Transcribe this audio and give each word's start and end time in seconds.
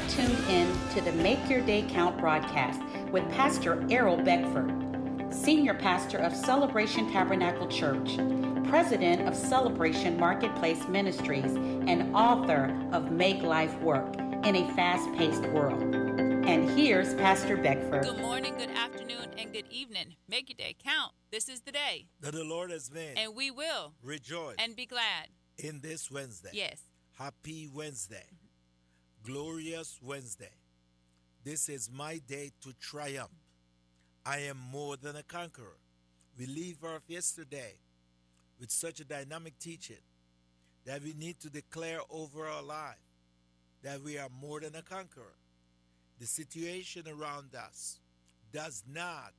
have 0.00 0.10
tuned 0.10 0.48
in 0.48 0.88
to 0.94 1.00
the 1.02 1.12
Make 1.12 1.48
Your 1.48 1.60
Day 1.60 1.84
Count 1.88 2.18
broadcast 2.18 2.80
with 3.10 3.28
Pastor 3.32 3.86
Errol 3.90 4.16
Beckford, 4.16 4.72
Senior 5.30 5.74
Pastor 5.74 6.18
of 6.18 6.34
Celebration 6.34 7.10
Tabernacle 7.12 7.66
Church, 7.68 8.16
President 8.68 9.28
of 9.28 9.36
Celebration 9.36 10.18
Marketplace 10.18 10.86
Ministries, 10.88 11.54
and 11.54 12.14
author 12.16 12.74
of 12.92 13.10
Make 13.10 13.42
Life 13.42 13.78
Work 13.80 14.16
in 14.16 14.56
a 14.56 14.74
Fast 14.74 15.12
Paced 15.16 15.42
World. 15.48 15.82
And 15.82 16.70
here's 16.70 17.14
Pastor 17.14 17.56
Beckford. 17.58 18.04
Good 18.04 18.20
morning, 18.20 18.54
good 18.56 18.70
afternoon, 18.70 19.34
and 19.36 19.52
good 19.52 19.66
evening. 19.70 20.14
Make 20.28 20.48
your 20.48 20.56
day 20.56 20.76
count. 20.82 21.12
This 21.30 21.48
is 21.48 21.60
the 21.60 21.72
day. 21.72 22.06
That 22.20 22.32
the 22.32 22.44
Lord 22.44 22.70
has 22.70 22.90
made. 22.90 23.18
And 23.18 23.34
we 23.34 23.50
will 23.50 23.92
rejoice 24.02 24.56
and 24.58 24.74
be 24.74 24.86
glad 24.86 25.28
in 25.58 25.80
this 25.80 26.10
Wednesday. 26.10 26.50
Yes. 26.54 26.80
Happy 27.18 27.68
Wednesday. 27.70 28.24
Glorious 29.22 29.98
Wednesday. 30.02 30.52
This 31.44 31.68
is 31.68 31.90
my 31.92 32.20
day 32.26 32.52
to 32.62 32.72
triumph. 32.80 33.28
I 34.24 34.38
am 34.38 34.56
more 34.56 34.96
than 34.96 35.14
a 35.16 35.22
conqueror. 35.22 35.76
We 36.38 36.46
leave 36.46 36.82
off 36.82 37.02
yesterday 37.06 37.74
with 38.58 38.70
such 38.70 38.98
a 39.00 39.04
dynamic 39.04 39.58
teaching 39.58 40.02
that 40.86 41.02
we 41.02 41.12
need 41.12 41.38
to 41.40 41.50
declare 41.50 42.00
over 42.08 42.46
our 42.46 42.62
life 42.62 42.96
that 43.82 44.02
we 44.02 44.16
are 44.16 44.30
more 44.40 44.60
than 44.60 44.74
a 44.74 44.82
conqueror. 44.82 45.36
The 46.18 46.26
situation 46.26 47.04
around 47.06 47.54
us 47.54 47.98
does 48.52 48.82
not 48.90 49.32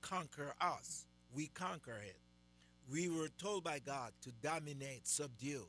conquer 0.00 0.54
us, 0.60 1.06
we 1.34 1.48
conquer 1.48 2.00
it. 2.04 2.16
We 2.90 3.08
were 3.08 3.30
told 3.36 3.64
by 3.64 3.80
God 3.80 4.12
to 4.22 4.30
dominate, 4.42 5.08
subdue. 5.08 5.66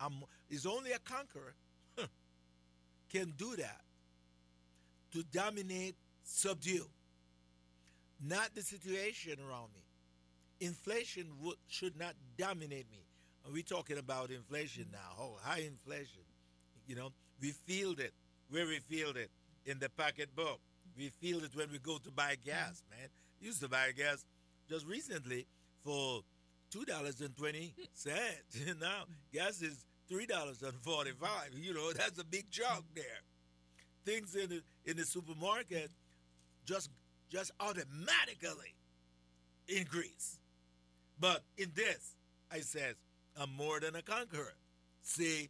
Um, 0.00 0.24
it's 0.48 0.66
only 0.66 0.92
a 0.92 0.98
conqueror 0.98 1.54
can 3.12 3.32
do 3.36 3.56
that. 3.56 3.80
To 5.12 5.22
dominate, 5.24 5.94
subdue. 6.22 6.86
Not 8.24 8.54
the 8.54 8.62
situation 8.62 9.34
around 9.46 9.68
me. 9.74 10.66
Inflation 10.66 11.26
would, 11.42 11.56
should 11.68 11.98
not 11.98 12.14
dominate 12.38 12.90
me. 12.90 13.04
Are 13.44 13.52
we 13.52 13.62
talking 13.62 13.98
about 13.98 14.30
inflation 14.30 14.86
now? 14.92 14.98
Oh, 15.18 15.36
high 15.42 15.60
inflation. 15.60 16.22
You 16.86 16.94
know, 16.96 17.10
we 17.40 17.50
feel 17.50 17.92
it. 17.92 18.12
Where 18.48 18.66
we 18.66 18.78
feel 18.78 19.10
it? 19.10 19.30
In 19.66 19.78
the 19.78 19.90
pocketbook. 19.90 20.60
We 20.96 21.10
feel 21.20 21.42
it 21.42 21.50
when 21.54 21.70
we 21.72 21.78
go 21.78 21.98
to 21.98 22.10
buy 22.10 22.36
gas, 22.44 22.82
mm. 22.86 22.98
man. 22.98 23.08
used 23.40 23.60
to 23.62 23.68
buy 23.68 23.92
gas 23.96 24.24
just 24.68 24.86
recently 24.86 25.46
for 25.84 26.20
two 26.70 26.84
dollars 26.84 27.20
and 27.20 27.36
twenty 27.36 27.74
cents. 27.92 28.60
now 28.80 29.04
gas 29.32 29.62
is 29.62 29.84
three 30.12 30.26
dollars 30.26 30.62
and 30.62 30.74
forty 30.82 31.12
five. 31.12 31.50
You 31.58 31.72
know, 31.72 31.92
that's 31.96 32.18
a 32.18 32.24
big 32.24 32.50
chunk 32.50 32.84
there. 32.94 33.22
Things 34.04 34.34
in 34.34 34.50
the 34.50 34.62
in 34.84 34.96
the 34.96 35.04
supermarket 35.04 35.90
just 36.66 36.90
just 37.30 37.50
automatically 37.60 38.74
increase. 39.68 40.38
But 41.18 41.42
in 41.56 41.70
this, 41.74 42.16
I 42.50 42.60
says, 42.60 42.96
I'm 43.40 43.54
more 43.56 43.80
than 43.80 43.96
a 43.96 44.02
conqueror. 44.02 44.54
See, 45.02 45.48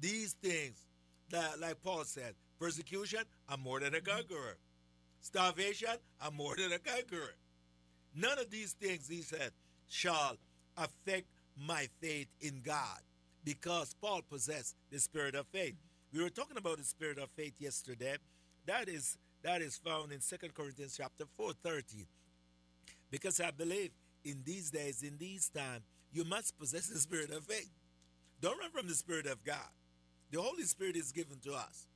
these 0.00 0.32
things 0.32 0.78
that 1.30 1.60
like 1.60 1.82
Paul 1.82 2.04
said, 2.04 2.34
persecution, 2.58 3.20
I'm 3.48 3.60
more 3.60 3.80
than 3.80 3.94
a 3.94 4.00
conqueror. 4.00 4.56
Starvation, 5.20 5.96
I'm 6.22 6.34
more 6.34 6.54
than 6.56 6.72
a 6.72 6.78
conqueror. 6.78 7.34
None 8.14 8.38
of 8.38 8.50
these 8.50 8.72
things, 8.72 9.08
he 9.08 9.20
said, 9.20 9.50
shall 9.88 10.36
affect 10.76 11.26
my 11.56 11.88
faith 12.00 12.28
in 12.40 12.62
God 12.64 13.00
because 13.44 13.94
Paul 14.00 14.22
possessed 14.28 14.76
the 14.90 14.98
spirit 14.98 15.34
of 15.34 15.46
faith. 15.48 15.74
We 16.12 16.22
were 16.22 16.30
talking 16.30 16.56
about 16.56 16.78
the 16.78 16.84
spirit 16.84 17.18
of 17.18 17.30
faith 17.30 17.54
yesterday. 17.58 18.16
That 18.66 18.88
is 18.88 19.18
that 19.42 19.62
is 19.62 19.76
found 19.76 20.12
in 20.12 20.20
Second 20.20 20.54
Corinthians 20.54 20.96
chapter 20.96 21.24
4, 21.36 21.52
13. 21.62 22.06
Because 23.10 23.40
I 23.40 23.50
believe 23.50 23.90
in 24.24 24.42
these 24.44 24.70
days, 24.70 25.02
in 25.02 25.16
these 25.16 25.48
times, 25.48 25.82
you 26.12 26.24
must 26.24 26.58
possess 26.58 26.88
the 26.88 26.98
spirit 26.98 27.30
of 27.30 27.44
faith. 27.44 27.70
Don't 28.40 28.58
run 28.58 28.70
from 28.70 28.88
the 28.88 28.94
spirit 28.94 29.26
of 29.26 29.44
God. 29.44 29.70
The 30.30 30.40
Holy 30.40 30.64
Spirit 30.64 30.96
is 30.96 31.12
given 31.12 31.38
to 31.44 31.54
us. 31.54 31.86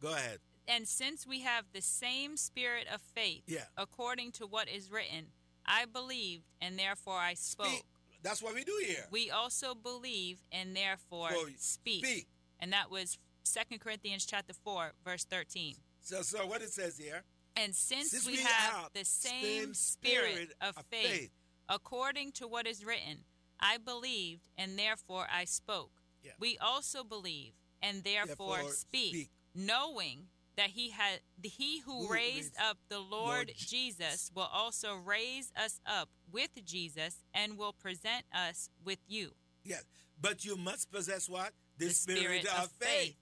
Go 0.00 0.12
ahead. 0.12 0.38
And 0.68 0.86
since 0.86 1.26
we 1.26 1.40
have 1.40 1.64
the 1.72 1.80
same 1.82 2.36
spirit 2.36 2.86
of 2.92 3.00
faith, 3.00 3.42
yeah. 3.46 3.64
according 3.76 4.32
to 4.32 4.46
what 4.46 4.68
is 4.68 4.90
written, 4.90 5.26
I 5.66 5.86
believed 5.86 6.44
and 6.60 6.78
therefore 6.78 7.18
I 7.18 7.34
spoke. 7.34 7.66
Speak. 7.66 7.84
That's 8.22 8.42
what 8.42 8.54
we 8.54 8.64
do 8.64 8.78
here. 8.84 9.06
We 9.10 9.30
also 9.30 9.74
believe 9.74 10.38
and 10.52 10.76
therefore 10.76 11.30
so 11.32 11.46
speak. 11.58 12.04
speak. 12.06 12.26
And 12.60 12.72
that 12.72 12.90
was 12.90 13.18
Second 13.42 13.80
Corinthians 13.80 14.24
chapter 14.24 14.52
4, 14.52 14.92
verse 15.04 15.24
13. 15.24 15.74
So, 16.00 16.22
so 16.22 16.46
what 16.46 16.62
it 16.62 16.72
says 16.72 16.96
here? 16.96 17.22
And 17.56 17.74
since, 17.74 18.10
since 18.10 18.26
we, 18.26 18.32
we, 18.32 18.38
have, 18.38 18.72
have 18.72 18.88
the 18.94 19.04
same, 19.04 19.42
same 19.42 19.74
spirit, 19.74 20.32
spirit 20.32 20.52
of, 20.60 20.76
of 20.78 20.84
faith, 20.86 21.10
faith, 21.10 21.30
according 21.68 22.32
to 22.32 22.46
what 22.46 22.66
is 22.66 22.84
written, 22.84 23.24
I 23.60 23.78
believed 23.78 24.48
and 24.56 24.78
therefore 24.78 25.26
I 25.32 25.44
spoke. 25.44 25.92
Yeah. 26.22 26.32
We 26.38 26.58
also 26.58 27.04
believe 27.04 27.52
and 27.82 28.04
therefore, 28.04 28.56
Therefore 28.56 28.72
speak, 28.72 29.14
speak. 29.14 29.30
knowing 29.54 30.26
that 30.56 30.70
he 30.70 30.90
had 30.90 31.20
he 31.42 31.80
who, 31.80 32.06
Who 32.06 32.12
raised 32.12 32.54
up 32.60 32.78
the 32.88 32.98
Lord, 32.98 33.10
Lord 33.48 33.52
Jesus 33.56 34.30
will 34.34 34.48
also 34.52 34.96
raise 34.96 35.50
us 35.56 35.80
up 35.86 36.08
with 36.30 36.50
Jesus 36.64 37.16
and 37.32 37.56
will 37.56 37.72
present 37.72 38.24
us 38.34 38.68
with 38.84 38.98
you. 39.06 39.32
Yes. 39.64 39.84
But 40.20 40.44
you 40.44 40.56
must 40.56 40.90
possess 40.92 41.28
what? 41.28 41.52
The, 41.78 41.86
The 41.86 41.92
spirit, 41.94 42.20
spirit 42.20 42.44
of, 42.46 42.64
of 42.64 42.70
faith. 42.72 43.16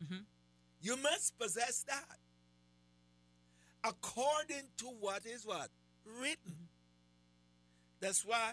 faith. 0.00 0.08
Mhm. 0.10 0.24
You 0.80 0.96
must 0.96 1.38
possess 1.38 1.82
that. 1.84 2.18
According 3.84 4.68
to 4.78 4.86
what 4.86 5.24
is 5.26 5.44
what? 5.46 5.70
Written. 6.04 6.68
That's 8.00 8.24
why, 8.24 8.52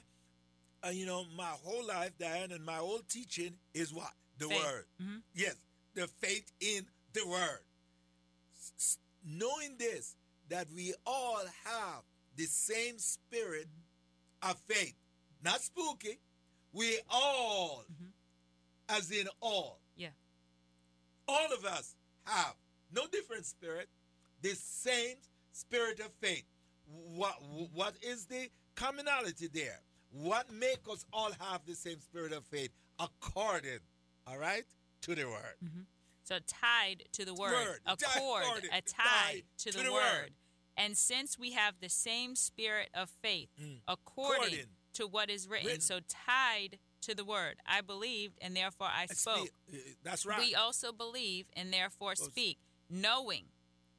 uh, 0.85 0.89
you 0.89 1.05
know, 1.05 1.23
my 1.35 1.49
whole 1.63 1.85
life, 1.85 2.11
Diane, 2.17 2.51
and 2.51 2.63
my 2.65 2.77
whole 2.77 3.01
teaching 3.07 3.57
is 3.73 3.93
what? 3.93 4.13
The 4.37 4.47
Faith. 4.47 4.63
word. 4.63 4.85
Mhm. 5.01 5.21
Yes, 5.33 5.55
the 5.93 6.07
faith 6.07 6.51
in 6.59 6.85
the 7.13 7.25
word. 7.27 7.59
Knowing 9.23 9.77
this, 9.77 10.15
that 10.49 10.67
we 10.75 10.93
all 11.05 11.43
have 11.63 12.03
the 12.35 12.45
same 12.45 12.99
spirit 12.99 13.67
of 14.41 14.57
faith. 14.67 14.95
Not 15.43 15.61
spooky. 15.61 16.19
We 16.73 16.99
all, 17.09 17.85
Mhm. 17.91 18.11
as 18.89 19.09
in 19.11 19.27
all, 19.39 19.79
Yeah. 19.95 20.11
all 21.27 21.51
of 21.53 21.65
us 21.65 21.95
have 22.25 22.55
no 22.91 23.07
different 23.07 23.45
spirit, 23.45 23.89
the 24.41 24.55
same 24.55 25.17
spirit 25.53 25.99
of 25.99 26.13
faith. 26.15 26.45
What 26.85 27.41
what 27.71 27.95
is 28.03 28.25
the 28.27 28.51
commonality 28.75 29.47
there? 29.47 29.81
What 30.11 30.51
make 30.51 30.87
us 30.87 31.03
all 31.11 31.31
have 31.33 31.65
the 31.65 31.75
same 31.75 31.99
spirit 31.99 32.31
of 32.31 32.45
faith 32.45 32.71
according, 32.99 33.79
all 34.27 34.37
right, 34.37 34.65
to 35.01 35.15
the 35.15 35.25
word. 35.25 35.55
So 36.25 36.39
tied 36.47 37.03
to 37.13 37.23
the 37.23 37.33
word, 37.35 37.53
Word. 37.53 37.79
a 37.85 37.95
cord, 37.95 38.45
a 38.73 38.81
tie 38.81 39.43
to, 39.59 39.71
to 39.71 39.77
the, 39.77 39.83
the 39.85 39.91
word. 39.93 40.01
word. 40.01 40.29
And 40.75 40.97
since 40.97 41.39
we 41.39 41.51
have 41.53 41.75
the 41.81 41.87
same 41.89 42.35
spirit 42.35 42.89
of 42.93 43.09
faith, 43.21 43.49
Mm. 43.61 43.77
according 43.87 44.65
to 44.93 45.07
what 45.07 45.29
is 45.29 45.47
written, 45.47 45.67
Written. 45.67 45.81
so 45.81 45.99
tied 46.09 46.79
to 47.01 47.13
the 47.15 47.23
word, 47.23 47.57
I 47.65 47.81
believed 47.81 48.37
and 48.41 48.55
therefore 48.55 48.87
I 48.91 49.05
spoke. 49.05 49.37
Speak. 49.47 49.51
Uh, 49.71 49.77
That's 50.03 50.25
right. 50.25 50.39
We 50.39 50.55
also 50.55 50.91
believe 50.91 51.45
and 51.55 51.71
therefore 51.71 52.15
speak, 52.15 52.57
knowing. 52.89 53.45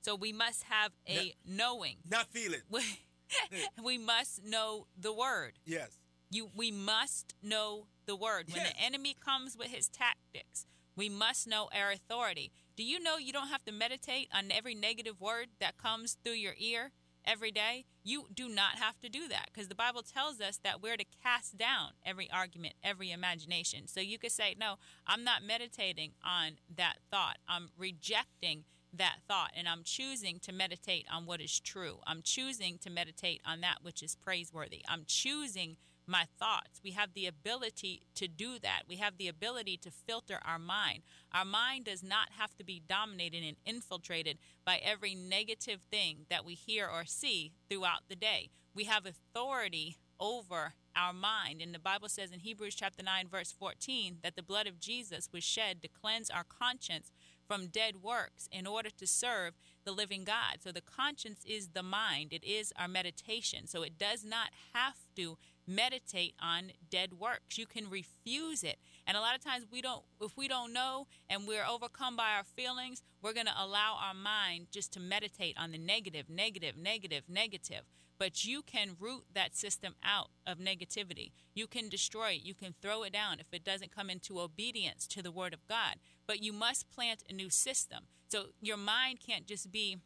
So 0.03 0.15
we 0.17 0.33
must 0.33 0.65
have 0.65 0.93
a 1.09 1.33
knowing. 1.47 1.97
Not 2.11 2.27
feeling. 2.31 2.61
we 3.83 3.99
must 3.99 4.45
know 4.45 4.87
the 5.01 5.13
word. 5.13 5.53
Yes. 5.65 5.91
You 6.31 6.51
we 6.55 6.71
must 6.73 7.35
know 7.43 7.87
the 8.07 8.17
word. 8.17 8.49
When 8.49 8.63
Yes. 8.63 8.73
the 8.73 8.81
enemy 8.83 9.15
comes 9.25 9.57
with 9.57 9.69
his 9.69 9.89
tactics, 9.89 10.67
we 10.97 11.09
must 11.09 11.47
know 11.47 11.69
our 11.73 11.93
authority. 11.93 12.51
Do 12.77 12.83
you 12.83 12.98
know 12.98 13.19
you 13.19 13.33
don't 13.33 13.48
have 13.48 13.65
to 13.66 13.72
meditate 13.72 14.28
on 14.34 14.51
every 14.51 14.75
negative 14.75 15.21
word 15.21 15.48
that 15.60 15.77
comes 15.77 16.16
through 16.25 16.34
your 16.34 16.54
ear 16.59 16.93
every 17.25 17.51
day? 17.51 17.84
You 18.03 18.27
do 18.34 18.48
not 18.48 18.77
have 18.77 18.98
to 19.01 19.09
do 19.09 19.28
that 19.28 19.51
because 19.53 19.69
the 19.69 19.75
Bible 19.75 20.03
tells 20.03 20.41
us 20.41 20.59
that 20.65 20.83
we're 20.83 20.97
to 20.97 21.04
cast 21.22 21.57
down 21.57 21.93
every 22.04 22.31
argument, 22.31 22.75
every 22.83 23.10
imagination. 23.10 23.87
So 23.87 24.01
you 24.01 24.19
could 24.19 24.33
say, 24.33 24.54
"No, 24.59 24.78
I'm 25.07 25.25
not 25.25 25.43
meditating 25.43 26.15
on 26.25 26.59
that 26.75 26.97
thought. 27.10 27.39
I'm 27.47 27.71
rejecting 27.77 28.65
that 28.93 29.19
thought 29.28 29.53
and 29.54 29.69
I'm 29.69 29.83
choosing 29.83 30.39
to 30.41 30.53
meditate 30.53 31.07
on 31.10 31.27
what 31.27 31.41
is 31.41 31.60
true. 31.60 31.98
I'm 32.07 32.22
choosing 32.22 32.78
to 32.78 32.91
meditate 32.91 33.43
on 33.45 33.60
that 33.60 33.83
which 33.83 34.03
is 34.03 34.15
praiseworthy. 34.15 34.84
I'm 34.89 35.04
choosing 35.07 35.77
my 36.07 36.25
thoughts. 36.39 36.81
We 36.83 36.93
have 36.93 37.15
the 37.15 37.27
ability 37.27 38.03
to 38.15 38.29
do 38.29 38.59
that. 38.61 38.83
We 38.89 38.97
have 38.97 39.19
the 39.19 39.29
ability 39.29 39.77
to 39.79 39.91
filter 39.91 40.39
our 40.45 40.59
mind. 40.59 41.03
Our 41.33 41.45
mind 41.45 41.87
does 41.87 42.03
not 42.03 42.29
have 42.39 42.57
to 42.57 42.65
be 42.65 42.83
dominated 42.87 43.43
and 43.43 43.57
infiltrated 43.65 44.39
by 44.65 44.81
every 44.83 45.15
negative 45.15 45.81
thing 45.91 46.27
that 46.31 46.45
we 46.45 46.55
hear 46.55 46.89
or 46.89 47.05
see 47.05 47.53
throughout 47.69 48.09
the 48.09 48.17
day. 48.17 48.51
We 48.75 48.85
have 48.85 49.07
authority 49.07 49.97
over 50.21 50.75
our 50.97 51.13
mind. 51.13 51.61
And 51.61 51.75
the 51.75 51.79
Bible 51.79 52.09
says 52.09 52.31
in 52.31 52.41
Hebrews 52.41 52.75
chapter 52.75 53.03
9 53.03 53.29
verse 53.31 53.53
14 53.53 54.19
that 54.23 54.37
the 54.37 54.43
blood 54.43 54.67
of 54.67 54.81
Jesus 54.81 55.29
was 55.33 55.45
shed 55.45 55.83
to 55.83 55.89
cleanse 55.89 56.31
our 56.31 56.45
conscience 56.45 57.13
from 57.47 57.69
dead 57.69 58.03
works 58.03 58.49
in 58.51 58.67
order 58.67 58.91
to 58.91 59.07
serve 59.07 59.55
the 59.85 59.93
living 59.93 60.25
God. 60.25 60.59
So 60.61 60.73
the 60.73 60.81
conscience 60.81 61.45
is 61.47 61.69
the 61.69 61.83
mind, 61.83 62.33
it 62.33 62.45
is 62.45 62.73
our 62.79 62.89
meditation. 62.89 63.67
So 63.67 63.83
it 63.83 63.99
does 63.99 64.25
not 64.25 64.49
have 64.75 64.97
to 65.17 65.39
meditate 65.66 66.34
on 66.41 66.72
dead 66.91 67.15
works. 67.15 67.59
You 67.59 67.66
can 67.66 67.91
refuse 67.91 68.63
it. 68.63 68.78
And 69.07 69.16
a 69.16 69.21
lot 69.21 69.34
of 69.34 69.42
times 69.42 69.66
we 69.71 69.83
don't 69.83 70.03
if 70.21 70.36
we 70.36 70.48
don't 70.48 70.72
know 70.72 71.07
and 71.28 71.47
we're 71.47 71.66
overcome 71.66 72.16
by 72.16 72.30
our 72.36 72.45
feelings, 72.45 73.03
we're 73.22 73.33
going 73.33 73.47
to 73.47 73.53
allow 73.57 73.98
our 74.01 74.15
mind 74.15 74.66
just 74.71 74.92
to 74.92 75.01
meditate 75.01 75.57
on 75.59 75.72
the 75.72 75.78
negative, 75.78 76.28
negative, 76.28 76.77
negative, 76.77 77.24
negative. 77.28 77.83
But 78.18 78.45
you 78.45 78.63
can 78.63 78.97
root 78.98 79.24
that 79.34 79.54
system 79.54 79.95
out 80.03 80.30
of 80.47 80.59
negativity. 80.59 81.33
You 81.54 81.66
can 81.66 81.89
destroy 81.89 82.30
it. 82.30 82.45
You 82.45 82.54
can 82.54 82.74
throw 82.80 83.03
it 83.03 83.12
down 83.12 83.41
if 83.41 83.47
it 83.53 83.65
doesn't 83.65 83.95
come 83.95 84.09
into 84.09 84.41
obedience 84.41 85.07
to 85.09 85.22
the 85.22 85.30
word 85.30 85.53
of 85.53 85.66
God. 85.69 85.97
But 86.27 86.42
you 86.42 86.53
must 86.53 86.91
plant 86.91 87.24
a 87.28 87.34
new 87.34 87.51
system. 87.51 88.04
So 88.28 88.47
your 88.60 88.78
mind 88.78 89.19
can't 89.21 89.47
just 89.47 89.71
be 89.71 89.98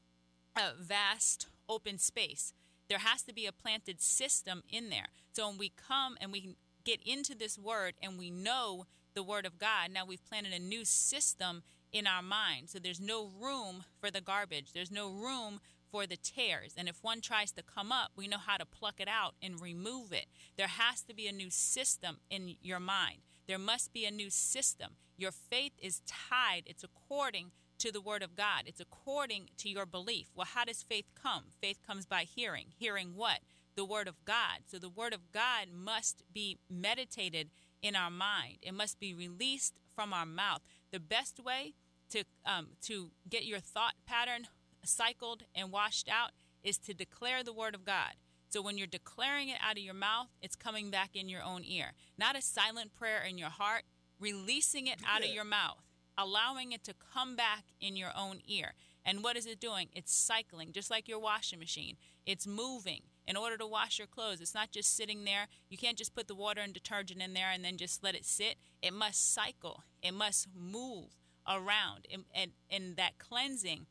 a 0.56 0.74
vast 0.78 1.46
open 1.68 1.98
space. 1.98 2.52
There 2.90 2.98
has 2.98 3.22
to 3.22 3.32
be 3.32 3.46
a 3.46 3.52
planted 3.52 4.02
system 4.02 4.64
in 4.69 4.90
there. 4.90 5.06
So 5.32 5.48
when 5.48 5.58
we 5.58 5.70
come 5.70 6.16
and 6.20 6.32
we 6.32 6.56
get 6.84 7.00
into 7.06 7.37
this 7.37 7.56
word 7.56 7.94
and 8.02 8.19
we 8.19 8.31
know 8.31 8.84
the 9.14 9.22
word 9.22 9.46
of 9.46 9.58
God, 9.60 9.92
now 9.92 10.04
we've 10.04 10.25
planted 10.28 10.52
a 10.52 10.58
new 10.58 10.84
system 10.84 11.62
in 11.92 12.08
our 12.08 12.20
mind. 12.20 12.69
So 12.69 12.81
there's 12.81 13.00
no 13.00 13.31
room 13.40 13.84
for 14.00 14.10
the 14.10 14.20
garbage. 14.20 14.72
There's 14.75 14.90
no 14.90 15.08
room 15.08 15.60
for 15.90 16.04
the 16.04 16.16
tares. 16.16 16.75
And 16.76 16.88
if 16.88 16.98
one 17.02 17.20
tries 17.20 17.52
to 17.52 17.62
come 17.62 17.92
up, 17.92 18.10
we 18.16 18.26
know 18.26 18.38
how 18.38 18.56
to 18.56 18.66
pluck 18.66 18.96
it 18.98 19.08
out 19.08 19.34
and 19.40 19.60
remove 19.60 20.12
it. 20.12 20.26
There 20.56 20.66
has 20.66 21.02
to 21.02 21.14
be 21.14 21.28
a 21.28 21.32
new 21.32 21.50
system 21.50 22.19
in 22.28 22.56
your 22.60 22.81
mind. 22.81 23.19
There 23.46 23.58
must 23.58 23.92
be 23.92 24.04
a 24.04 24.10
new 24.10 24.31
system. 24.31 24.96
Your 25.16 25.32
faith 25.32 25.72
is 25.81 26.02
tied, 26.06 26.62
it's 26.66 26.82
according 26.84 27.52
to 27.80 27.90
the 27.90 28.00
word 28.00 28.22
of 28.22 28.36
God, 28.36 28.64
it's 28.66 28.80
according 28.80 29.50
to 29.58 29.68
your 29.68 29.86
belief. 29.86 30.28
Well, 30.34 30.46
how 30.54 30.64
does 30.64 30.82
faith 30.82 31.06
come? 31.20 31.44
Faith 31.60 31.78
comes 31.86 32.06
by 32.06 32.22
hearing. 32.22 32.66
Hearing 32.78 33.12
what? 33.16 33.40
The 33.74 33.84
word 33.84 34.06
of 34.06 34.24
God. 34.24 34.60
So 34.66 34.78
the 34.78 34.88
word 34.88 35.12
of 35.14 35.32
God 35.32 35.68
must 35.74 36.22
be 36.32 36.58
meditated 36.70 37.50
in 37.82 37.96
our 37.96 38.10
mind, 38.10 38.58
it 38.60 38.74
must 38.74 39.00
be 39.00 39.14
released 39.14 39.80
from 39.94 40.12
our 40.12 40.26
mouth. 40.26 40.60
The 40.92 41.00
best 41.00 41.42
way 41.42 41.72
to, 42.10 42.24
um, 42.44 42.68
to 42.82 43.10
get 43.26 43.46
your 43.46 43.58
thought 43.58 43.94
pattern 44.04 44.48
cycled 44.84 45.44
and 45.54 45.72
washed 45.72 46.06
out 46.06 46.32
is 46.62 46.76
to 46.76 46.92
declare 46.92 47.42
the 47.42 47.54
word 47.54 47.74
of 47.74 47.86
God. 47.86 48.16
So 48.50 48.60
when 48.60 48.76
you're 48.76 48.86
declaring 48.86 49.48
it 49.48 49.58
out 49.62 49.78
of 49.78 49.82
your 49.82 49.94
mouth, 49.94 50.28
it's 50.42 50.56
coming 50.56 50.90
back 50.90 51.10
in 51.14 51.28
your 51.28 51.42
own 51.42 51.62
ear. 51.64 51.92
Not 52.18 52.36
a 52.36 52.42
silent 52.42 52.92
prayer 52.92 53.22
in 53.22 53.38
your 53.38 53.48
heart, 53.48 53.84
releasing 54.18 54.88
it 54.88 54.98
out 55.08 55.22
of 55.22 55.30
your 55.30 55.44
mouth, 55.44 55.78
allowing 56.16 56.72
it 56.72 56.84
to 56.84 56.94
come 57.14 57.36
back 57.36 57.64
in 57.80 57.96
your 57.96 58.10
own 58.16 58.40
ear. 58.46 58.74
And 59.04 59.24
what 59.24 59.36
is 59.36 59.46
it 59.46 59.60
doing? 59.60 59.88
It's 59.94 60.12
cycling, 60.12 60.72
just 60.72 60.90
like 60.90 61.08
your 61.08 61.18
washing 61.18 61.58
machine. 61.58 61.96
It's 62.26 62.46
moving 62.46 63.02
in 63.26 63.36
order 63.36 63.56
to 63.56 63.66
wash 63.66 63.98
your 63.98 64.06
clothes. 64.06 64.40
It's 64.40 64.54
not 64.54 64.70
just 64.70 64.96
sitting 64.96 65.24
there. 65.24 65.46
You 65.68 65.78
can't 65.78 65.96
just 65.96 66.14
put 66.14 66.28
the 66.28 66.34
water 66.34 66.60
and 66.60 66.74
detergent 66.74 67.22
in 67.22 67.32
there 67.32 67.50
and 67.50 67.64
then 67.64 67.76
just 67.76 68.02
let 68.02 68.14
it 68.14 68.26
sit. 68.26 68.56
It 68.82 68.92
must 68.92 69.32
cycle, 69.32 69.84
it 70.02 70.12
must 70.12 70.48
move 70.54 71.16
around. 71.48 72.06
And, 72.12 72.24
and, 72.34 72.52
and 72.70 72.96
that 72.96 73.18
cleansing 73.18 73.86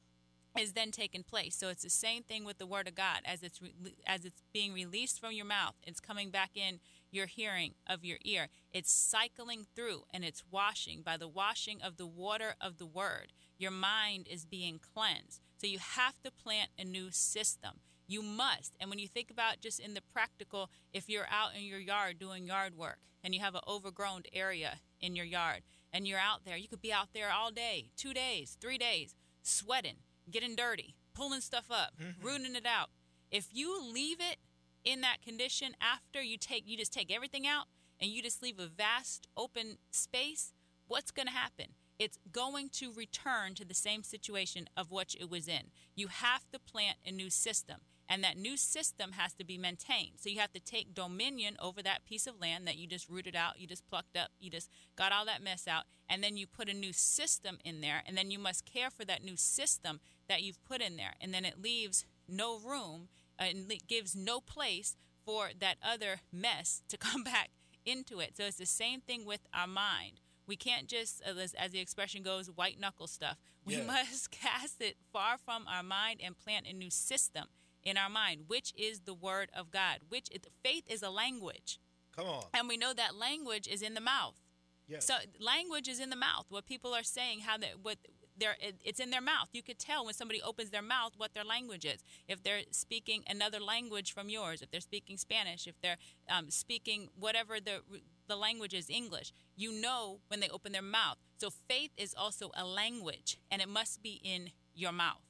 is 0.59 0.73
then 0.73 0.91
taking 0.91 1.23
place. 1.23 1.55
So 1.55 1.69
it's 1.69 1.83
the 1.83 1.89
same 1.89 2.23
thing 2.23 2.43
with 2.43 2.57
the 2.57 2.65
word 2.65 2.87
of 2.87 2.95
God 2.95 3.21
as 3.25 3.43
it's 3.43 3.61
re- 3.61 3.73
as 4.05 4.25
it's 4.25 4.43
being 4.53 4.73
released 4.73 5.19
from 5.19 5.31
your 5.31 5.45
mouth, 5.45 5.75
it's 5.83 5.99
coming 5.99 6.31
back 6.31 6.51
in 6.55 6.79
your 7.11 7.25
hearing 7.25 7.73
of 7.87 8.05
your 8.05 8.17
ear. 8.23 8.47
It's 8.71 8.91
cycling 8.91 9.65
through 9.75 10.03
and 10.13 10.23
it's 10.23 10.43
washing 10.49 11.01
by 11.01 11.17
the 11.17 11.27
washing 11.27 11.81
of 11.81 11.97
the 11.97 12.07
water 12.07 12.55
of 12.61 12.77
the 12.77 12.85
word. 12.85 13.33
Your 13.57 13.71
mind 13.71 14.27
is 14.29 14.45
being 14.45 14.79
cleansed. 14.79 15.41
So 15.57 15.67
you 15.67 15.79
have 15.79 16.21
to 16.23 16.31
plant 16.31 16.69
a 16.77 16.83
new 16.83 17.11
system. 17.11 17.81
You 18.07 18.21
must. 18.21 18.73
And 18.79 18.89
when 18.89 18.99
you 18.99 19.07
think 19.07 19.29
about 19.29 19.61
just 19.61 19.79
in 19.79 19.93
the 19.93 20.01
practical, 20.01 20.69
if 20.93 21.09
you're 21.09 21.27
out 21.29 21.55
in 21.55 21.63
your 21.63 21.79
yard 21.79 22.17
doing 22.19 22.47
yard 22.47 22.75
work 22.75 22.99
and 23.23 23.35
you 23.35 23.41
have 23.41 23.55
an 23.55 23.61
overgrown 23.67 24.23
area 24.33 24.79
in 24.99 25.15
your 25.15 25.25
yard 25.25 25.61
and 25.93 26.07
you're 26.07 26.19
out 26.19 26.45
there, 26.45 26.57
you 26.57 26.67
could 26.67 26.81
be 26.81 26.93
out 26.93 27.09
there 27.13 27.31
all 27.31 27.51
day, 27.51 27.91
two 27.95 28.13
days, 28.13 28.57
three 28.59 28.77
days, 28.77 29.15
sweating 29.41 29.97
getting 30.31 30.55
dirty, 30.55 30.95
pulling 31.13 31.41
stuff 31.41 31.65
up, 31.69 31.93
mm-hmm. 31.99 32.25
rooting 32.25 32.55
it 32.55 32.65
out. 32.65 32.89
If 33.31 33.47
you 33.51 33.81
leave 33.81 34.17
it 34.19 34.37
in 34.83 35.01
that 35.01 35.21
condition 35.21 35.75
after 35.81 36.21
you 36.21 36.37
take 36.37 36.67
you 36.67 36.77
just 36.77 36.93
take 36.93 37.13
everything 37.13 37.47
out 37.47 37.65
and 37.99 38.09
you 38.09 38.21
just 38.21 38.41
leave 38.41 38.59
a 38.59 38.67
vast 38.67 39.27
open 39.35 39.77
space, 39.91 40.53
what's 40.87 41.11
going 41.11 41.27
to 41.27 41.33
happen? 41.33 41.67
It's 41.97 42.17
going 42.31 42.69
to 42.73 42.93
return 42.93 43.55
to 43.55 43.65
the 43.65 43.73
same 43.73 44.03
situation 44.03 44.69
of 44.77 44.89
what 44.89 45.15
it 45.19 45.29
was 45.29 45.49
in. 45.49 45.71
You 45.95 46.07
have 46.07 46.49
to 46.51 46.59
plant 46.59 46.97
a 47.05 47.11
new 47.11 47.29
system 47.29 47.77
and 48.09 48.23
that 48.23 48.37
new 48.37 48.57
system 48.57 49.11
has 49.11 49.33
to 49.33 49.45
be 49.45 49.57
maintained. 49.57 50.13
So 50.17 50.29
you 50.29 50.39
have 50.39 50.51
to 50.53 50.59
take 50.59 50.95
dominion 50.95 51.55
over 51.61 51.83
that 51.83 52.05
piece 52.05 52.25
of 52.25 52.41
land 52.41 52.65
that 52.65 52.77
you 52.77 52.87
just 52.87 53.07
rooted 53.07 53.35
out, 53.35 53.59
you 53.59 53.67
just 53.67 53.87
plucked 53.87 54.17
up, 54.17 54.29
you 54.39 54.49
just 54.49 54.69
got 54.95 55.11
all 55.11 55.25
that 55.25 55.43
mess 55.43 55.67
out, 55.67 55.83
and 56.09 56.23
then 56.23 56.35
you 56.35 56.47
put 56.47 56.69
a 56.69 56.73
new 56.73 56.91
system 56.91 57.59
in 57.63 57.81
there, 57.81 58.01
and 58.07 58.17
then 58.17 58.31
you 58.31 58.39
must 58.39 58.65
care 58.65 58.89
for 58.89 59.05
that 59.05 59.23
new 59.23 59.37
system 59.37 59.99
that 60.27 60.41
you've 60.41 60.63
put 60.63 60.81
in 60.81 60.97
there, 60.97 61.13
and 61.21 61.31
then 61.31 61.45
it 61.45 61.61
leaves 61.61 62.03
no 62.27 62.57
room 62.57 63.09
and 63.39 63.71
it 63.71 63.87
gives 63.87 64.15
no 64.15 64.39
place 64.39 64.95
for 65.25 65.49
that 65.59 65.77
other 65.83 66.21
mess 66.31 66.83
to 66.89 66.97
come 66.97 67.23
back 67.23 67.49
into 67.85 68.19
it. 68.19 68.37
So 68.37 68.43
it's 68.43 68.57
the 68.57 68.65
same 68.65 69.01
thing 69.01 69.25
with 69.25 69.41
our 69.53 69.67
mind. 69.67 70.21
We 70.47 70.55
can't 70.55 70.87
just, 70.87 71.21
uh, 71.27 71.39
as, 71.39 71.53
as 71.53 71.71
the 71.71 71.79
expression 71.79 72.23
goes, 72.23 72.47
white 72.47 72.79
knuckle 72.79 73.07
stuff. 73.07 73.37
We 73.65 73.77
yeah. 73.77 73.83
must 73.83 74.31
cast 74.31 74.81
it 74.81 74.97
far 75.13 75.37
from 75.37 75.65
our 75.67 75.83
mind 75.83 76.21
and 76.23 76.37
plant 76.37 76.65
a 76.67 76.73
new 76.73 76.89
system 76.89 77.45
in 77.83 77.97
our 77.97 78.09
mind, 78.09 78.45
which 78.47 78.73
is 78.75 79.01
the 79.01 79.13
word 79.13 79.49
of 79.55 79.71
God, 79.71 79.99
which 80.09 80.27
is, 80.31 80.41
faith 80.63 80.83
is 80.87 81.03
a 81.03 81.09
language. 81.09 81.79
Come 82.15 82.27
on. 82.27 82.43
And 82.53 82.67
we 82.67 82.77
know 82.77 82.93
that 82.93 83.15
language 83.15 83.67
is 83.67 83.81
in 83.81 83.93
the 83.93 84.01
mouth. 84.01 84.41
Yes. 84.87 85.05
So 85.05 85.13
language 85.39 85.87
is 85.87 85.99
in 85.99 86.09
the 86.09 86.15
mouth. 86.15 86.47
What 86.49 86.65
people 86.65 86.93
are 86.95 87.03
saying, 87.03 87.41
how 87.41 87.57
they 87.57 87.73
what 87.79 87.97
they're 88.39 88.55
it's 88.83 88.99
in 88.99 89.09
their 89.09 89.21
mouth. 89.21 89.49
You 89.53 89.61
could 89.61 89.79
tell 89.79 90.05
when 90.05 90.13
somebody 90.13 90.41
opens 90.41 90.69
their 90.69 90.81
mouth 90.81 91.13
what 91.17 91.33
their 91.33 91.43
language 91.43 91.85
is. 91.85 92.03
If 92.27 92.43
they're 92.43 92.61
speaking 92.71 93.23
another 93.27 93.59
language 93.59 94.13
from 94.13 94.29
yours, 94.29 94.61
if 94.61 94.71
they're 94.71 94.81
speaking 94.81 95.17
Spanish, 95.17 95.67
if 95.67 95.79
they're 95.81 95.97
um, 96.29 96.49
speaking 96.49 97.09
whatever 97.19 97.59
the 97.59 97.81
the 98.27 98.35
language 98.35 98.73
is 98.73 98.89
English, 98.89 99.33
you 99.55 99.71
know 99.71 100.19
when 100.27 100.39
they 100.39 100.49
open 100.49 100.71
their 100.71 100.81
mouth. 100.81 101.17
So 101.37 101.49
faith 101.67 101.91
is 101.97 102.13
also 102.17 102.51
a 102.55 102.65
language, 102.65 103.37
and 103.51 103.61
it 103.61 103.69
must 103.69 104.03
be 104.03 104.21
in 104.23 104.51
your 104.75 104.91
mouth. 104.91 105.21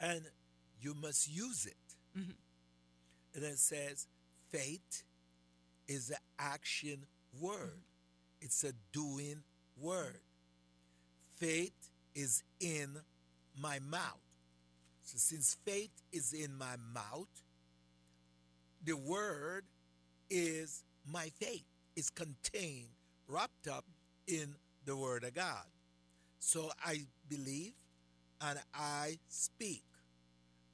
And 0.00 0.22
you 0.80 0.94
must 0.94 1.28
use 1.28 1.66
it. 1.66 2.18
Mm-hmm. 2.18 2.30
And 3.34 3.44
it 3.44 3.58
says, 3.58 4.06
faith 4.50 5.04
is 5.86 6.10
an 6.10 6.16
action 6.38 7.06
word, 7.38 7.70
mm-hmm. 7.70 8.44
it's 8.44 8.64
a 8.64 8.72
doing 8.92 9.42
word. 9.76 10.20
Faith 11.36 11.87
is 12.14 12.42
in 12.60 12.96
my 13.60 13.78
mouth. 13.80 14.20
So, 15.02 15.16
since 15.16 15.56
faith 15.64 16.02
is 16.12 16.32
in 16.32 16.56
my 16.56 16.76
mouth, 16.92 17.28
the 18.84 18.94
word 18.96 19.64
is 20.30 20.84
my 21.10 21.30
faith. 21.40 21.64
It's 21.96 22.10
contained, 22.10 22.90
wrapped 23.26 23.68
up 23.68 23.84
in 24.26 24.54
the 24.84 24.96
word 24.96 25.24
of 25.24 25.34
God. 25.34 25.64
So 26.38 26.70
I 26.84 27.06
believe 27.28 27.72
and 28.40 28.58
I 28.74 29.18
speak. 29.28 29.82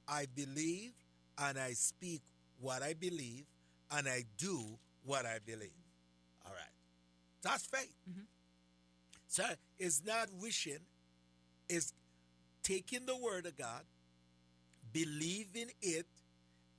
I 0.07 0.27
believe 0.35 0.93
and 1.39 1.59
I 1.59 1.73
speak 1.73 2.23
what 2.61 2.83
I 2.83 2.95
believe 2.95 3.45
and 3.91 4.07
I 4.07 4.25
do 4.37 4.61
what 5.05 5.25
I 5.27 5.39
believe. 5.45 5.71
All 6.45 6.53
right. 6.53 6.75
That's 7.43 7.65
faith. 7.67 7.95
Mm-hmm. 8.09 8.25
So 9.27 9.45
it's 9.79 10.03
not 10.05 10.29
wishing, 10.41 10.79
it's 11.75 11.93
taking 12.63 13.07
the 13.07 13.17
word 13.17 13.47
of 13.47 13.57
God, 13.57 13.83
believing 14.93 15.71
it, 15.83 16.07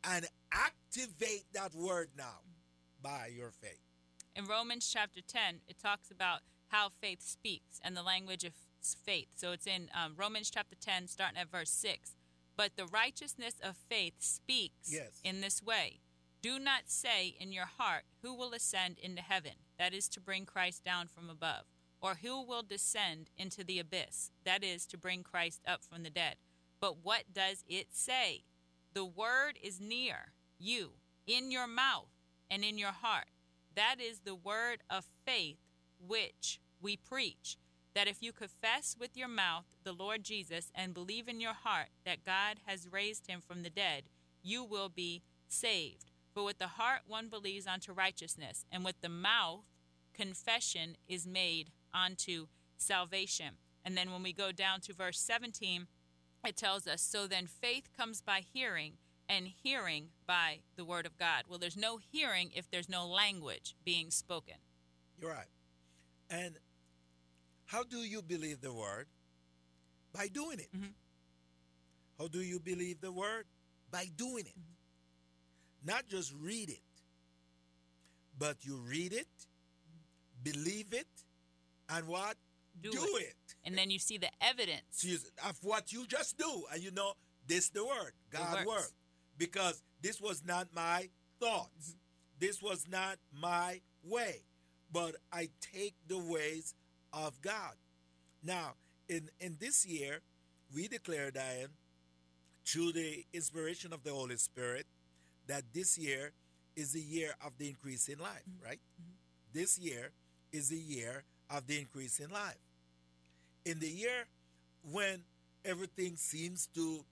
and 0.03 0.27
activate 0.51 1.45
that 1.53 1.73
word 1.73 2.09
now 2.17 2.39
by 3.01 3.29
your 3.35 3.51
faith. 3.51 3.79
In 4.35 4.45
Romans 4.45 4.89
chapter 4.91 5.21
10, 5.21 5.61
it 5.67 5.77
talks 5.79 6.11
about 6.11 6.39
how 6.67 6.89
faith 6.89 7.21
speaks 7.21 7.79
and 7.83 7.95
the 7.95 8.03
language 8.03 8.43
of 8.43 8.53
faith. 8.81 9.27
So 9.35 9.51
it's 9.51 9.67
in 9.67 9.89
um, 9.93 10.13
Romans 10.17 10.49
chapter 10.49 10.75
10, 10.75 11.07
starting 11.07 11.37
at 11.37 11.49
verse 11.49 11.69
6. 11.69 12.15
But 12.57 12.71
the 12.75 12.85
righteousness 12.85 13.55
of 13.63 13.75
faith 13.75 14.15
speaks 14.19 14.91
yes. 14.91 15.19
in 15.23 15.41
this 15.41 15.61
way 15.61 15.99
Do 16.41 16.57
not 16.59 16.83
say 16.87 17.35
in 17.39 17.51
your 17.51 17.65
heart, 17.65 18.03
Who 18.21 18.33
will 18.33 18.53
ascend 18.53 18.97
into 18.99 19.21
heaven? 19.21 19.53
That 19.77 19.93
is 19.93 20.07
to 20.09 20.21
bring 20.21 20.45
Christ 20.45 20.83
down 20.83 21.07
from 21.07 21.29
above. 21.29 21.65
Or 22.05 22.17
who 22.21 22.45
will 22.45 22.61
descend 22.61 23.31
into 23.35 23.63
the 23.63 23.79
abyss? 23.79 24.29
That 24.43 24.63
is 24.63 24.85
to 24.87 24.97
bring 24.97 25.23
Christ 25.23 25.61
up 25.65 25.81
from 25.83 26.03
the 26.03 26.11
dead. 26.11 26.35
But 26.79 27.03
what 27.03 27.23
does 27.33 27.63
it 27.67 27.87
say? 27.93 28.43
The 28.93 29.05
word 29.05 29.57
is 29.59 29.81
near 29.81 30.33
you, 30.59 30.91
in 31.25 31.49
your 31.49 31.65
mouth 31.65 32.11
and 32.51 32.63
in 32.63 32.77
your 32.77 32.91
heart. 32.91 33.29
That 33.73 33.95
is 33.99 34.19
the 34.19 34.35
word 34.35 34.83
of 34.87 35.05
faith 35.25 35.57
which 35.99 36.59
we 36.79 36.95
preach. 36.95 37.57
that 37.95 38.07
if 38.07 38.21
you 38.21 38.31
confess 38.31 38.95
with 38.99 39.17
your 39.17 39.29
mouth 39.29 39.63
the 39.83 39.93
Lord 39.93 40.23
Jesus 40.23 40.69
and 40.75 40.93
believe 40.93 41.27
in 41.27 41.39
your 41.39 41.53
heart 41.53 41.87
that 42.05 42.25
God 42.25 42.57
has 42.65 42.91
raised 42.91 43.27
him 43.27 43.41
from 43.41 43.63
the 43.63 43.69
dead, 43.69 44.03
you 44.43 44.63
will 44.63 44.89
be 44.89 45.23
saved. 45.47 46.11
For 46.33 46.43
with 46.43 46.59
the 46.59 46.67
heart 46.67 47.01
one 47.07 47.29
believes 47.29 47.65
unto 47.65 47.93
righteousness, 47.93 48.65
and 48.69 48.83
with 48.83 48.99
the 49.01 49.09
mouth 49.09 49.63
confession 50.13 50.97
is 51.07 51.25
made 51.25 51.71
unto 51.95 52.47
salvation. 52.77 53.57
And 53.83 53.95
then 53.95 54.11
when 54.11 54.23
we 54.23 54.33
go 54.33 54.51
down 54.51 54.81
to 54.81 54.93
verse 54.93 55.19
17, 55.19 55.87
it 56.45 56.57
tells 56.57 56.87
us, 56.87 57.01
So 57.01 57.27
then 57.27 57.47
faith 57.47 57.89
comes 57.95 58.21
by 58.21 58.41
hearing, 58.53 58.93
and 59.27 59.47
hearing 59.47 60.09
by 60.27 60.59
the 60.75 60.85
word 60.85 61.05
of 61.05 61.17
God. 61.17 61.45
Well, 61.47 61.57
there's 61.59 61.77
no 61.77 61.97
hearing 61.97 62.51
if 62.55 62.69
there's 62.69 62.89
no 62.89 63.07
language 63.07 63.75
being 63.83 64.11
spoken. 64.11 64.55
You're 65.19 65.31
right. 65.31 65.47
And 66.29 66.55
how 67.65 67.83
do 67.83 67.97
you 67.97 68.21
believe 68.21 68.61
the 68.61 68.73
word? 68.73 69.07
By 70.11 70.27
doing 70.27 70.59
it. 70.59 70.71
Mhm. 70.71 70.93
How 72.17 72.27
do 72.27 72.41
you 72.41 72.59
believe 72.59 73.01
the 73.01 73.11
word? 73.11 73.47
By 73.89 74.05
doing 74.15 74.45
it. 74.45 74.55
Not 75.83 76.07
just 76.07 76.33
read 76.33 76.69
it, 76.69 76.83
but 78.37 78.65
you 78.65 78.77
read 78.77 79.13
it, 79.13 79.47
believe 80.41 80.93
it, 80.93 81.07
and 81.89 82.07
what? 82.07 82.35
Do 82.81 82.91
do 82.91 83.17
it. 83.17 83.35
And 83.63 83.77
then 83.77 83.89
you 83.89 83.99
see 83.99 84.17
the 84.17 84.29
evidence. 84.41 85.05
Of 85.47 85.57
what 85.61 85.93
you 85.93 86.05
just 86.07 86.37
do, 86.37 86.65
and 86.73 86.83
you 86.83 86.91
know 86.91 87.13
this 87.47 87.69
the 87.69 87.85
word, 87.85 88.11
God 88.31 88.65
word, 88.65 88.91
because 89.37 89.81
this 90.01 90.19
was 90.19 90.43
not 90.45 90.67
my 90.73 91.09
thoughts, 91.39 91.91
Mm-hmm. 91.91 92.45
this 92.45 92.61
was 92.61 92.85
not 92.89 93.17
my 93.31 93.81
way, 94.03 94.43
but 94.91 95.15
I 95.31 95.49
take 95.61 95.95
the 96.07 96.17
ways 96.17 96.73
of 97.13 97.41
God. 97.41 97.75
Now, 98.43 98.75
in 99.07 99.29
in 99.39 99.57
this 99.59 99.85
year, 99.85 100.21
we 100.73 100.87
declare, 100.87 101.31
Diane, 101.31 101.69
through 102.65 102.91
the 102.93 103.25
inspiration 103.33 103.93
of 103.93 104.03
the 104.03 104.11
Holy 104.11 104.37
Spirit, 104.37 104.85
that 105.47 105.63
this 105.73 105.97
year 105.97 106.31
is 106.75 106.91
the 106.91 107.01
year 107.01 107.35
of 107.45 107.57
the 107.57 107.69
increase 107.69 108.09
in 108.09 108.19
life, 108.19 108.43
right? 108.63 108.79
This 109.53 109.77
year 109.79 110.11
is 110.51 110.69
the 110.69 110.77
year 110.77 111.23
of 111.49 111.67
the 111.67 111.79
increase 111.79 112.19
in 112.19 112.29
life. 112.29 112.59
In 113.65 113.79
the 113.79 113.87
year 113.89 114.27
when 114.91 115.21
everything 115.63 116.15
seems 116.15 116.67
to 116.75 117.03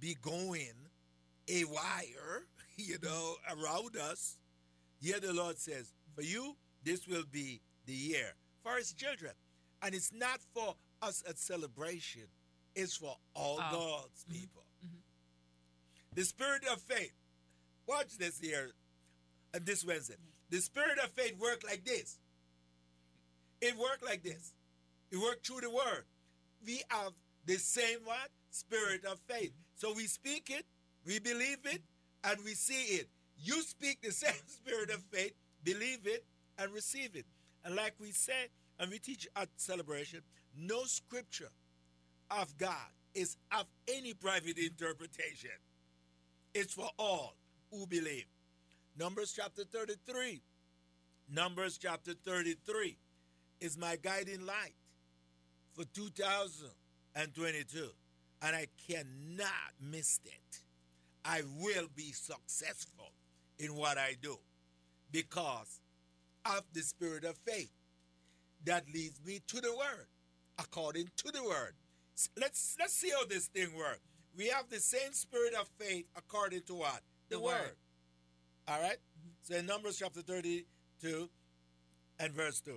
be 0.00 0.16
going 0.22 0.72
a 1.48 1.64
wire, 1.64 2.44
you 2.76 2.96
know, 3.02 3.34
around 3.50 3.96
us, 3.96 4.38
here 5.00 5.20
the 5.20 5.32
Lord 5.32 5.58
says, 5.58 5.92
for 6.14 6.22
you, 6.22 6.56
this 6.82 7.06
will 7.06 7.24
be 7.30 7.60
the 7.86 7.92
year 7.92 8.34
for 8.62 8.76
his 8.76 8.92
children. 8.92 9.32
And 9.82 9.94
it's 9.94 10.12
not 10.12 10.40
for 10.54 10.74
us 11.02 11.22
at 11.28 11.38
celebration, 11.38 12.22
it's 12.74 12.96
for 12.96 13.16
all 13.34 13.58
Oh. 13.60 13.70
God's 13.70 14.24
mm-hmm. 14.24 14.40
people. 14.40 14.62
Mm-hmm. 14.84 14.98
The 16.14 16.24
spirit 16.24 16.62
of 16.72 16.80
faith. 16.80 17.12
Watch 17.86 18.18
this 18.18 18.40
here. 18.40 18.70
And 19.54 19.64
this 19.64 19.84
Wednesday. 19.84 20.16
The 20.50 20.58
spirit 20.58 20.98
of 20.98 21.10
faith 21.10 21.36
worked 21.38 21.64
like 21.64 21.84
this. 21.84 22.18
It 23.60 23.76
worked 23.76 24.04
like 24.04 24.22
this. 24.22 24.52
It 25.10 25.18
worked 25.18 25.46
through 25.46 25.60
the 25.60 25.70
word. 25.70 26.04
We 26.64 26.82
have 26.88 27.12
the 27.44 27.56
same 27.56 27.98
what? 28.04 28.30
Spirit 28.50 29.04
of 29.04 29.18
faith. 29.28 29.52
So 29.74 29.92
we 29.94 30.06
speak 30.06 30.50
it, 30.50 30.64
we 31.04 31.18
believe 31.18 31.58
it, 31.64 31.82
and 32.24 32.38
we 32.44 32.54
see 32.54 32.96
it. 32.96 33.08
You 33.38 33.62
speak 33.62 34.00
the 34.02 34.10
same 34.12 34.32
spirit 34.46 34.90
of 34.90 35.02
faith, 35.12 35.32
believe 35.62 36.00
it, 36.04 36.24
and 36.58 36.72
receive 36.72 37.14
it. 37.14 37.26
And 37.64 37.76
like 37.76 37.94
we 38.00 38.12
said, 38.12 38.48
and 38.78 38.90
we 38.90 38.98
teach 38.98 39.26
at 39.36 39.48
celebration, 39.56 40.20
no 40.56 40.84
scripture 40.84 41.50
of 42.30 42.56
God 42.58 42.90
is 43.14 43.36
of 43.52 43.66
any 43.88 44.14
private 44.14 44.58
interpretation. 44.58 45.50
It's 46.54 46.74
for 46.74 46.88
all 46.98 47.36
who 47.70 47.86
believe. 47.86 48.26
Numbers 48.98 49.32
chapter 49.34 49.64
33. 49.64 50.42
Numbers 51.28 51.78
chapter 51.78 52.12
33 52.24 52.96
is 53.60 53.76
my 53.78 53.96
guiding 54.02 54.44
light 54.46 54.74
for 55.74 55.84
2022. 55.94 57.88
And 58.42 58.54
I 58.54 58.66
cannot 58.86 59.72
miss 59.80 60.20
it. 60.24 60.60
I 61.24 61.42
will 61.58 61.88
be 61.96 62.12
successful 62.12 63.10
in 63.58 63.74
what 63.74 63.98
I 63.98 64.14
do 64.20 64.38
because 65.10 65.80
of 66.44 66.62
the 66.72 66.82
spirit 66.82 67.24
of 67.24 67.36
faith 67.38 67.72
that 68.64 68.84
leads 68.92 69.20
me 69.24 69.40
to 69.48 69.60
the 69.60 69.72
word, 69.72 70.06
according 70.58 71.08
to 71.16 71.32
the 71.32 71.42
word. 71.42 71.72
Let's 72.38 72.76
let's 72.78 72.94
see 72.94 73.10
how 73.10 73.24
this 73.26 73.46
thing 73.46 73.68
works. 73.76 74.00
We 74.36 74.48
have 74.48 74.68
the 74.70 74.80
same 74.80 75.12
spirit 75.12 75.54
of 75.54 75.68
faith 75.78 76.06
according 76.16 76.62
to 76.62 76.74
what? 76.74 77.00
The 77.30 77.40
word. 77.40 77.52
word. 77.52 77.76
All 78.68 78.80
right? 78.80 78.98
So 79.42 79.56
in 79.56 79.66
Numbers 79.66 79.98
chapter 79.98 80.20
32 80.20 81.28
and 82.18 82.32
verse 82.32 82.60
2. 82.60 82.72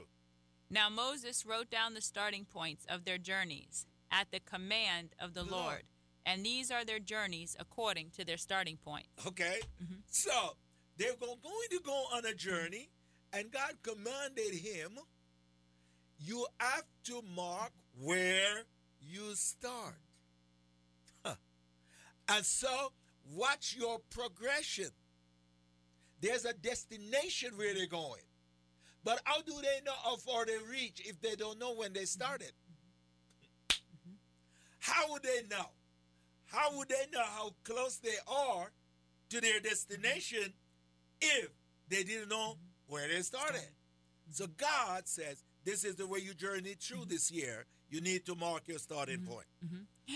Now 0.70 0.90
Moses 0.90 1.46
wrote 1.46 1.70
down 1.70 1.94
the 1.94 2.02
starting 2.02 2.46
points 2.46 2.86
of 2.88 3.04
their 3.06 3.18
journeys 3.18 3.86
at 4.12 4.32
the 4.32 4.40
command 4.40 5.10
of 5.20 5.34
the 5.34 5.44
The 5.44 5.52
Lord. 5.52 5.66
Lord. 5.66 5.84
And 6.26 6.46
these 6.46 6.70
are 6.70 6.86
their 6.86 7.00
journeys 7.00 7.56
according 7.60 8.12
to 8.12 8.26
their 8.26 8.38
starting 8.38 8.78
point. 8.78 9.08
Okay? 9.26 9.62
Mhm. 9.82 10.04
So 10.10 10.58
they're 10.98 11.16
going 11.16 11.70
to 11.72 11.80
go 11.84 12.06
on 12.14 12.26
a 12.26 12.34
journey, 12.36 12.92
and 13.34 13.52
God 13.52 13.82
commanded 13.82 14.54
him, 14.54 15.00
you 16.20 16.46
have 16.60 16.86
to 17.06 17.22
mark 17.22 17.72
where 17.94 18.66
you 19.00 19.36
start. 19.36 20.02
Huh. 21.26 21.36
And 22.28 22.46
so 22.46 22.94
watch 23.26 23.76
your 23.76 24.00
progression. 24.00 24.92
There's 26.20 26.46
a 26.46 26.54
destination 26.54 27.58
where 27.58 27.74
they're 27.74 27.88
going. 27.88 28.24
But 29.04 29.22
how 29.24 29.42
do 29.42 29.54
they 29.62 29.82
know 29.86 29.94
how 30.04 30.18
far 30.18 30.46
they 30.46 30.58
reach 30.70 31.02
if 31.06 31.22
they 31.22 31.36
don't 31.36 31.60
know 31.60 31.74
when 31.74 31.94
they 31.94 32.06
started? 32.06 32.52
How 34.80 35.12
would 35.12 35.24
they 35.24 35.42
know? 35.50 35.66
How 36.46 36.76
would 36.78 36.90
they 36.90 37.06
know 37.14 37.24
how 37.24 37.52
close 37.64 37.98
they 37.98 38.18
are 38.28 38.72
to 39.30 39.42
their 39.42 39.60
destination 39.60 40.54
if 41.22 41.50
they 41.88 42.04
didn't 42.04 42.30
know 42.30 42.58
where 42.88 43.08
they 43.08 43.22
started? 43.22 43.68
So 44.32 44.48
God 44.58 45.08
says, 45.08 45.44
this 45.64 45.84
is 45.84 45.96
the 45.96 46.08
way 46.08 46.20
you 46.20 46.34
journey 46.34 46.76
through 46.80 47.06
this 47.06 47.32
year. 47.32 47.66
You 47.90 48.02
need 48.02 48.26
to 48.26 48.36
mark 48.36 48.68
your 48.68 48.80
starting 48.80 49.20
mm-hmm. 49.20 49.32
point. 49.32 49.46
Mm-hmm. 49.66 50.16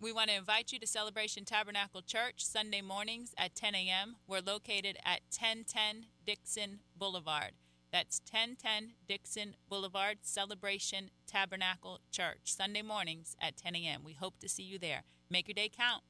We 0.00 0.12
want 0.12 0.30
to 0.30 0.36
invite 0.36 0.72
you 0.72 0.78
to 0.78 0.86
Celebration 0.86 1.44
Tabernacle 1.44 2.02
Church 2.02 2.44
Sunday 2.44 2.82
mornings 2.82 3.34
at 3.38 3.54
10 3.54 3.74
a.m. 3.74 4.16
We're 4.28 4.40
located 4.40 4.96
at 5.04 5.20
1010 5.36 6.06
Dixon 6.26 6.80
Boulevard. 6.96 7.52
That's 7.92 8.22
1010 8.30 8.94
Dixon 9.06 9.54
Boulevard, 9.68 10.18
Celebration 10.22 11.10
Tabernacle 11.26 12.00
Church, 12.10 12.38
Sunday 12.44 12.80
mornings 12.80 13.36
at 13.38 13.58
10 13.58 13.76
a.m. 13.76 14.00
We 14.02 14.14
hope 14.14 14.38
to 14.38 14.48
see 14.48 14.62
you 14.62 14.78
there. 14.78 15.02
Make 15.28 15.46
your 15.46 15.54
day 15.54 15.70
count. 15.70 16.02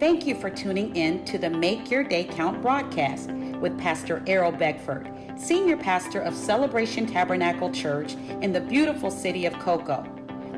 Thank 0.00 0.26
you 0.26 0.34
for 0.34 0.48
tuning 0.48 0.96
in 0.96 1.24
to 1.26 1.36
the 1.38 1.50
Make 1.50 1.90
Your 1.90 2.02
Day 2.02 2.24
Count 2.24 2.62
broadcast 2.62 3.30
with 3.30 3.78
Pastor 3.78 4.22
Errol 4.26 4.52
Beckford, 4.52 5.10
Senior 5.38 5.76
Pastor 5.76 6.20
of 6.20 6.34
Celebration 6.34 7.06
Tabernacle 7.06 7.70
Church 7.72 8.14
in 8.42 8.52
the 8.52 8.60
beautiful 8.60 9.10
city 9.10 9.44
of 9.44 9.52
Cocoa. 9.58 10.04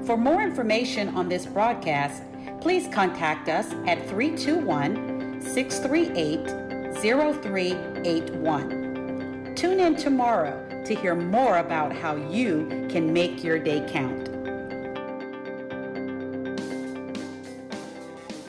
For 0.06 0.16
more 0.16 0.42
information 0.42 1.08
on 1.16 1.28
this 1.28 1.47
broadcast, 1.47 2.23
please 2.61 2.88
contact 2.92 3.49
us 3.49 3.73
at 3.87 4.08
321 4.08 5.40
638 5.40 6.67
0381. 6.95 9.54
Tune 9.54 9.80
in 9.80 9.97
tomorrow 9.97 10.83
to 10.85 10.95
hear 10.95 11.14
more 11.14 11.59
about 11.59 11.92
how 11.92 12.16
you 12.16 12.87
can 12.88 13.12
make 13.12 13.45
your 13.45 13.59
day 13.59 13.87
count. 13.90 14.28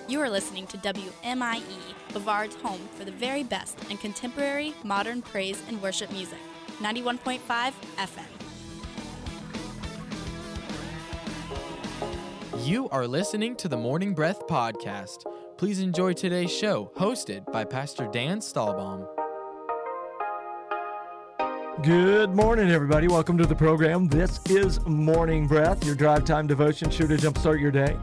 You 0.07 0.21
are 0.21 0.29
listening 0.29 0.67
to 0.67 0.77
WMIE, 0.77 1.61
Brevard's 2.11 2.55
home 2.55 2.87
for 2.97 3.03
the 3.05 3.11
very 3.11 3.43
best 3.43 3.77
in 3.91 3.97
contemporary, 3.97 4.73
modern 4.83 5.21
praise 5.21 5.61
and 5.67 5.81
worship 5.81 6.11
music. 6.11 6.39
91.5 6.79 7.73
FM. 7.97 8.25
You 12.65 12.89
are 12.89 13.07
listening 13.07 13.55
to 13.57 13.67
the 13.67 13.77
Morning 13.77 14.13
Breath 14.13 14.47
Podcast. 14.47 15.25
Please 15.59 15.81
enjoy 15.81 16.13
today's 16.13 16.55
show, 16.55 16.89
hosted 16.95 17.43
by 17.51 17.65
Pastor 17.65 18.07
Dan 18.13 18.39
Stahlbaum. 18.39 19.05
Good 21.83 22.33
morning, 22.33 22.71
everybody. 22.71 23.09
Welcome 23.09 23.37
to 23.39 23.45
the 23.45 23.55
program. 23.55 24.07
This 24.07 24.39
is 24.45 24.79
Morning 24.85 25.47
Breath, 25.47 25.85
your 25.85 25.95
drive 25.95 26.23
time 26.23 26.47
devotion, 26.47 26.89
sure 26.89 27.07
to 27.07 27.17
jumpstart 27.17 27.59
your 27.59 27.71
day. 27.71 27.97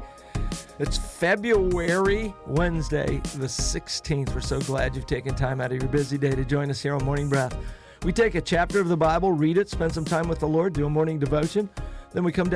It's 0.79 0.99
February 0.99 2.35
Wednesday, 2.47 3.23
the 3.39 3.47
16th. 3.47 4.35
We're 4.35 4.43
so 4.43 4.61
glad 4.61 4.95
you've 4.95 5.07
taken 5.07 5.35
time 5.35 5.63
out 5.63 5.73
of 5.73 5.81
your 5.81 5.91
busy 5.91 6.19
day 6.19 6.33
to 6.33 6.45
join 6.45 6.69
us 6.69 6.83
here 6.83 6.95
on 6.95 7.03
Morning 7.07 7.31
Breath. 7.31 7.57
We 8.03 8.13
take 8.13 8.35
a 8.35 8.43
chapter 8.43 8.83
of 8.83 8.89
the 8.89 8.99
Bible, 8.99 9.33
read 9.33 9.57
it, 9.57 9.71
spend 9.71 9.95
some 9.95 10.05
time 10.05 10.29
with 10.29 10.41
the 10.41 10.49
Lord, 10.49 10.75
do 10.75 10.85
a 10.85 10.91
morning 10.91 11.19
devotion. 11.19 11.71
Then 12.13 12.23
we 12.23 12.33
come 12.33 12.49
down 12.49 12.55